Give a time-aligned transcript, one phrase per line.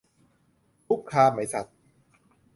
[0.87, 1.65] คุกคามไหมสัส